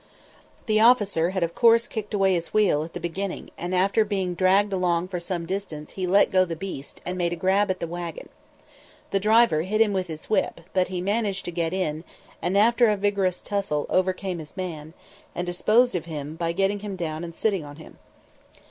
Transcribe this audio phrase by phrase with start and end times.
[0.65, 4.33] The officer had of course kicked away his wheel at the beginning, and after being
[4.33, 7.79] dragged along for some distance he let go the beast and made a grab at
[7.79, 8.27] the wagon.
[9.11, 12.03] The driver hit him with his whip, but he managed to get in,
[12.41, 14.95] and after a vigorous tussle overcame his man,
[15.35, 17.99] and disposed of him by getting him down and sitting on him.